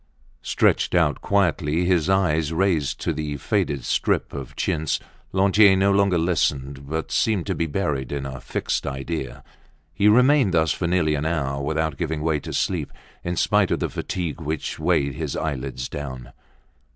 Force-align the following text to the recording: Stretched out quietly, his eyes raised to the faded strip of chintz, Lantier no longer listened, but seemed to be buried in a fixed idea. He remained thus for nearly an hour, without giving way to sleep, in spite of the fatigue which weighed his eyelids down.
Stretched 0.41 0.95
out 0.95 1.21
quietly, 1.21 1.85
his 1.85 2.09
eyes 2.09 2.51
raised 2.51 2.99
to 3.01 3.13
the 3.13 3.37
faded 3.37 3.85
strip 3.85 4.33
of 4.33 4.55
chintz, 4.55 4.99
Lantier 5.31 5.75
no 5.75 5.91
longer 5.91 6.17
listened, 6.17 6.89
but 6.89 7.11
seemed 7.11 7.45
to 7.45 7.53
be 7.53 7.67
buried 7.67 8.11
in 8.11 8.25
a 8.25 8.41
fixed 8.41 8.87
idea. 8.87 9.43
He 9.93 10.07
remained 10.07 10.55
thus 10.55 10.71
for 10.71 10.87
nearly 10.87 11.13
an 11.13 11.27
hour, 11.27 11.61
without 11.61 11.97
giving 11.97 12.21
way 12.23 12.39
to 12.39 12.51
sleep, 12.51 12.91
in 13.23 13.35
spite 13.35 13.69
of 13.69 13.79
the 13.79 13.89
fatigue 13.91 14.41
which 14.41 14.79
weighed 14.79 15.13
his 15.13 15.35
eyelids 15.35 15.87
down. 15.87 16.33